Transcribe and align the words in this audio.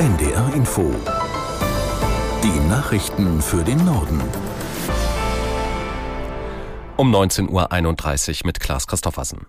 NDR 0.00 0.54
Info. 0.54 0.94
Die 2.42 2.68
Nachrichten 2.70 3.42
für 3.42 3.62
den 3.62 3.84
Norden. 3.84 4.18
Um 6.96 7.14
19.31 7.14 7.50
Uhr 8.40 8.46
mit 8.46 8.60
Klaas 8.60 8.86
Christoffersen. 8.86 9.40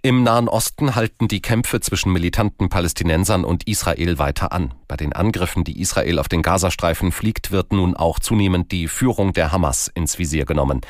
Im 0.00 0.22
Nahen 0.22 0.48
Osten 0.48 0.94
halten 0.94 1.28
die 1.28 1.42
Kämpfe 1.42 1.80
zwischen 1.80 2.10
militanten 2.10 2.70
Palästinensern 2.70 3.44
und 3.44 3.68
Israel 3.68 4.16
weiter 4.16 4.50
an. 4.52 4.72
Bei 4.88 4.96
den 4.96 5.12
Angriffen, 5.12 5.62
die 5.62 5.78
Israel 5.78 6.18
auf 6.18 6.28
den 6.28 6.40
Gazastreifen 6.40 7.12
fliegt, 7.12 7.50
wird 7.50 7.74
nun 7.74 7.94
auch 7.94 8.18
zunehmend 8.18 8.72
die 8.72 8.88
Führung 8.88 9.34
der 9.34 9.52
Hamas 9.52 9.88
ins 9.88 10.18
Visier 10.18 10.46
genommen. 10.46 10.80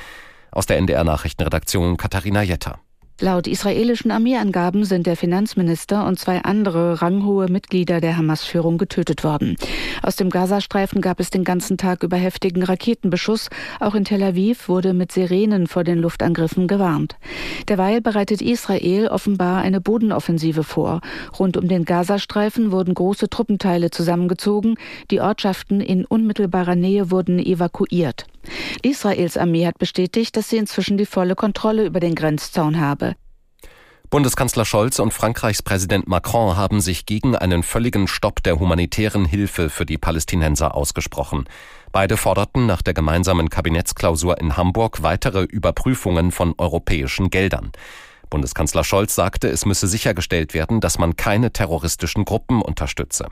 Aus 0.52 0.66
der 0.66 0.78
NDR 0.78 1.02
Nachrichtenredaktion 1.02 1.96
Katharina 1.96 2.42
Jetter. 2.42 2.78
Laut 3.22 3.46
israelischen 3.46 4.10
Armeeangaben 4.10 4.84
sind 4.84 5.06
der 5.06 5.16
Finanzminister 5.16 6.04
und 6.08 6.18
zwei 6.18 6.42
andere 6.42 7.02
ranghohe 7.02 7.46
Mitglieder 7.46 8.00
der 8.00 8.16
Hamas-Führung 8.16 8.78
getötet 8.78 9.22
worden. 9.22 9.56
Aus 10.02 10.16
dem 10.16 10.28
Gazastreifen 10.28 11.00
gab 11.00 11.20
es 11.20 11.30
den 11.30 11.44
ganzen 11.44 11.78
Tag 11.78 12.02
über 12.02 12.16
heftigen 12.16 12.64
Raketenbeschuss. 12.64 13.48
Auch 13.78 13.94
in 13.94 14.04
Tel 14.04 14.24
Aviv 14.24 14.68
wurde 14.68 14.92
mit 14.92 15.12
Sirenen 15.12 15.68
vor 15.68 15.84
den 15.84 15.98
Luftangriffen 15.98 16.66
gewarnt. 16.66 17.14
Derweil 17.68 18.00
bereitet 18.00 18.42
Israel 18.42 19.06
offenbar 19.06 19.62
eine 19.62 19.80
Bodenoffensive 19.80 20.64
vor. 20.64 21.00
Rund 21.38 21.56
um 21.56 21.68
den 21.68 21.84
Gazastreifen 21.84 22.72
wurden 22.72 22.92
große 22.92 23.30
Truppenteile 23.30 23.92
zusammengezogen. 23.92 24.74
Die 25.12 25.20
Ortschaften 25.20 25.80
in 25.80 26.04
unmittelbarer 26.04 26.74
Nähe 26.74 27.12
wurden 27.12 27.38
evakuiert. 27.38 28.26
Israels 28.82 29.36
Armee 29.36 29.66
hat 29.66 29.78
bestätigt, 29.78 30.36
dass 30.36 30.48
sie 30.48 30.56
inzwischen 30.56 30.96
die 30.96 31.06
volle 31.06 31.34
Kontrolle 31.34 31.84
über 31.84 32.00
den 32.00 32.14
Grenzzaun 32.14 32.80
habe. 32.80 33.14
Bundeskanzler 34.12 34.66
Scholz 34.66 34.98
und 34.98 35.14
Frankreichs 35.14 35.62
Präsident 35.62 36.06
Macron 36.06 36.54
haben 36.54 36.82
sich 36.82 37.06
gegen 37.06 37.34
einen 37.34 37.62
völligen 37.62 38.06
Stopp 38.06 38.42
der 38.42 38.58
humanitären 38.58 39.24
Hilfe 39.24 39.70
für 39.70 39.86
die 39.86 39.96
Palästinenser 39.96 40.74
ausgesprochen. 40.74 41.46
Beide 41.92 42.18
forderten 42.18 42.66
nach 42.66 42.82
der 42.82 42.92
gemeinsamen 42.92 43.48
Kabinettsklausur 43.48 44.38
in 44.38 44.58
Hamburg 44.58 45.02
weitere 45.02 45.44
Überprüfungen 45.44 46.30
von 46.30 46.54
europäischen 46.58 47.30
Geldern. 47.30 47.72
Bundeskanzler 48.32 48.82
Scholz 48.82 49.14
sagte, 49.14 49.48
es 49.48 49.66
müsse 49.66 49.86
sichergestellt 49.86 50.54
werden, 50.54 50.80
dass 50.80 50.98
man 50.98 51.16
keine 51.16 51.52
terroristischen 51.52 52.24
Gruppen 52.24 52.62
unterstütze. 52.62 53.26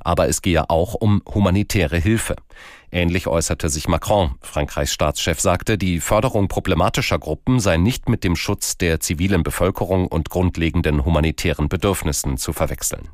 Aber 0.00 0.28
es 0.28 0.42
gehe 0.42 0.68
auch 0.68 0.94
um 0.94 1.22
humanitäre 1.32 1.98
Hilfe. 1.98 2.34
Ähnlich 2.90 3.28
äußerte 3.28 3.68
sich 3.68 3.86
Macron. 3.86 4.34
Frankreichs 4.42 4.92
Staatschef 4.92 5.40
sagte, 5.40 5.78
die 5.78 6.00
Förderung 6.00 6.48
problematischer 6.48 7.20
Gruppen 7.20 7.60
sei 7.60 7.76
nicht 7.76 8.08
mit 8.08 8.24
dem 8.24 8.34
Schutz 8.34 8.76
der 8.76 8.98
zivilen 8.98 9.44
Bevölkerung 9.44 10.08
und 10.08 10.30
grundlegenden 10.30 11.04
humanitären 11.04 11.68
Bedürfnissen 11.68 12.36
zu 12.36 12.52
verwechseln. 12.52 13.08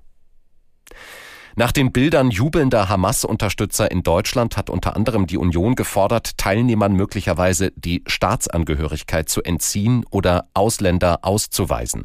Nach 1.59 1.73
den 1.73 1.91
Bildern 1.91 2.31
jubelnder 2.31 2.91
Hamas-Unterstützer 2.91 3.91
in 3.91 4.03
Deutschland 4.03 4.59
hat 4.59 4.69
unter 4.69 4.95
anderem 4.95 5.27
die 5.27 5.39
Union 5.39 5.75
gefordert, 5.75 6.37
Teilnehmern 6.37 6.93
möglicherweise 6.93 7.73
die 7.77 8.05
Staatsangehörigkeit 8.07 9.31
zu 9.31 9.43
entziehen 9.43 10.05
oder 10.11 10.51
Ausländer 10.53 11.21
auszuweisen. 11.23 12.05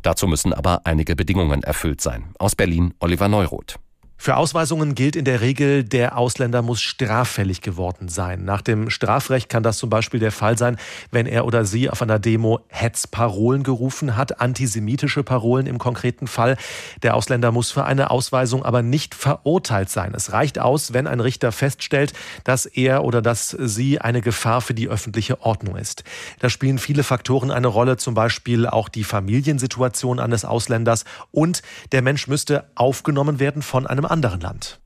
Dazu 0.00 0.26
müssen 0.26 0.54
aber 0.54 0.80
einige 0.84 1.14
Bedingungen 1.14 1.62
erfüllt 1.62 2.00
sein. 2.00 2.32
Aus 2.38 2.56
Berlin 2.56 2.94
Oliver 2.98 3.28
Neuroth. 3.28 3.78
Für 4.26 4.38
Ausweisungen 4.38 4.96
gilt 4.96 5.14
in 5.14 5.24
der 5.24 5.40
Regel, 5.40 5.84
der 5.84 6.18
Ausländer 6.18 6.60
muss 6.60 6.82
straffällig 6.82 7.60
geworden 7.60 8.08
sein. 8.08 8.44
Nach 8.44 8.60
dem 8.60 8.90
Strafrecht 8.90 9.48
kann 9.48 9.62
das 9.62 9.78
zum 9.78 9.88
Beispiel 9.88 10.18
der 10.18 10.32
Fall 10.32 10.58
sein, 10.58 10.78
wenn 11.12 11.26
er 11.26 11.44
oder 11.44 11.64
sie 11.64 11.88
auf 11.88 12.02
einer 12.02 12.18
Demo 12.18 12.58
Hetzparolen 12.66 13.62
gerufen 13.62 14.16
hat, 14.16 14.40
antisemitische 14.40 15.22
Parolen 15.22 15.68
im 15.68 15.78
konkreten 15.78 16.26
Fall. 16.26 16.56
Der 17.04 17.14
Ausländer 17.14 17.52
muss 17.52 17.70
für 17.70 17.84
eine 17.84 18.10
Ausweisung 18.10 18.64
aber 18.64 18.82
nicht 18.82 19.14
verurteilt 19.14 19.90
sein. 19.90 20.12
Es 20.12 20.32
reicht 20.32 20.58
aus, 20.58 20.92
wenn 20.92 21.06
ein 21.06 21.20
Richter 21.20 21.52
feststellt, 21.52 22.12
dass 22.42 22.66
er 22.66 23.04
oder 23.04 23.22
dass 23.22 23.50
sie 23.50 24.00
eine 24.00 24.22
Gefahr 24.22 24.60
für 24.60 24.74
die 24.74 24.88
öffentliche 24.88 25.40
Ordnung 25.42 25.76
ist. 25.76 26.02
Da 26.40 26.50
spielen 26.50 26.78
viele 26.78 27.04
Faktoren 27.04 27.52
eine 27.52 27.68
Rolle, 27.68 27.96
zum 27.96 28.14
Beispiel 28.14 28.66
auch 28.66 28.88
die 28.88 29.04
Familiensituation 29.04 30.18
eines 30.18 30.44
Ausländers 30.44 31.04
und 31.30 31.62
der 31.92 32.02
Mensch 32.02 32.26
müsste 32.26 32.64
aufgenommen 32.74 33.38
werden 33.38 33.62
von 33.62 33.86
einem 33.86 34.04
anderen 34.04 34.15
Land. 34.22 34.80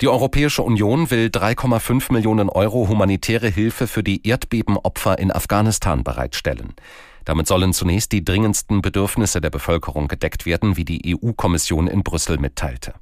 Die 0.00 0.08
Europäische 0.08 0.62
Union 0.62 1.10
will 1.10 1.26
3,5 1.26 2.12
Millionen 2.12 2.48
Euro 2.48 2.86
humanitäre 2.88 3.48
Hilfe 3.48 3.88
für 3.88 4.04
die 4.04 4.26
Erdbebenopfer 4.28 5.18
in 5.18 5.32
Afghanistan 5.32 6.04
bereitstellen. 6.04 6.74
Damit 7.24 7.48
sollen 7.48 7.72
zunächst 7.72 8.12
die 8.12 8.24
dringendsten 8.24 8.80
Bedürfnisse 8.80 9.40
der 9.40 9.50
Bevölkerung 9.50 10.06
gedeckt 10.06 10.46
werden, 10.46 10.76
wie 10.76 10.84
die 10.84 11.16
EU-Kommission 11.16 11.88
in 11.88 12.04
Brüssel 12.04 12.38
mitteilte. 12.38 12.94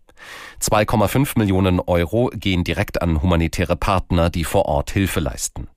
2,5 0.63 1.39
Millionen 1.39 1.81
Euro 1.81 2.31
gehen 2.35 2.65
direkt 2.65 3.03
an 3.03 3.21
humanitäre 3.21 3.77
Partner, 3.77 4.31
die 4.31 4.45
vor 4.45 4.65
Ort 4.65 4.91
Hilfe 4.91 5.21
leisten. 5.21 5.69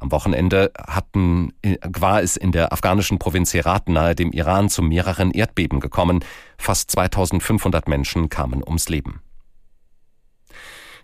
Am 0.00 0.12
Wochenende 0.12 0.70
hatten, 0.78 1.52
war 1.82 2.22
es 2.22 2.36
in 2.36 2.52
der 2.52 2.72
afghanischen 2.72 3.18
Provinz 3.18 3.52
Herat 3.52 3.88
nahe 3.88 4.14
dem 4.14 4.32
Iran 4.32 4.68
zu 4.68 4.82
mehreren 4.82 5.32
Erdbeben 5.32 5.80
gekommen. 5.80 6.24
Fast 6.56 6.90
2500 6.92 7.88
Menschen 7.88 8.28
kamen 8.28 8.62
ums 8.62 8.88
Leben. 8.88 9.20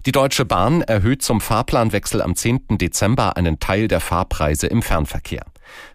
Die 0.06 0.12
Deutsche 0.12 0.44
Bahn 0.44 0.83
erhöht 0.83 1.22
zum 1.22 1.41
Fahrplanwechsel 1.41 2.21
am 2.21 2.37
10. 2.37 2.78
Dezember 2.78 3.38
einen 3.38 3.59
Teil 3.59 3.88
der 3.88 4.00
Fahrpreise 4.00 4.66
im 4.66 4.83
Fernverkehr. 4.83 5.47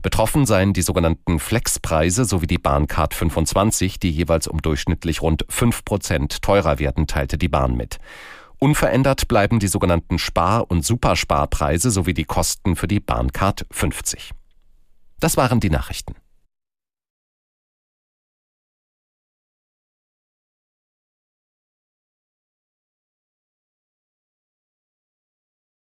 Betroffen 0.02 0.48
seien 0.48 0.74
die 0.74 0.82
sogenannten 0.82 1.40
Flexpreise 1.40 2.26
sowie 2.26 2.48
die 2.48 2.58
Bahncard 2.58 3.14
25, 3.14 4.00
die 4.00 4.10
jeweils 4.10 4.48
um 4.48 4.64
durchschnittlich 4.64 5.22
rund 5.22 5.46
5 5.48 5.86
Prozent 5.86 6.42
teurer 6.42 6.80
werden, 6.80 7.06
teilte 7.06 7.38
die 7.38 7.50
Bahn 7.50 7.78
mit. 7.78 8.00
Unverändert 8.62 9.30
bleiben 9.30 9.60
die 9.60 9.70
sogenannten 9.70 10.20
Spar- 10.20 10.70
und 10.70 10.86
Supersparpreise 10.86 11.92
sowie 11.92 12.14
die 12.14 12.26
Kosten 12.26 12.76
für 12.76 12.90
die 12.90 13.00
Bahncard 13.00 13.66
50. 13.72 14.32
Das 15.22 15.38
waren 15.38 15.62
die 15.62 15.70
Nachrichten. 15.70 16.16